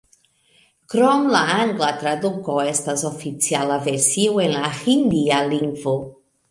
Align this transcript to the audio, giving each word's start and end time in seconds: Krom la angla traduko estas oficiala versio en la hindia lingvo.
Krom 0.93 1.27
la 1.35 1.41
angla 1.57 1.91
traduko 2.05 2.57
estas 2.71 3.07
oficiala 3.13 3.81
versio 3.91 4.43
en 4.49 4.59
la 4.61 4.77
hindia 4.83 5.45
lingvo. 5.55 6.01